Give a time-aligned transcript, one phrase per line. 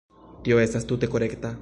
[0.47, 1.49] Tio estas tute korekta.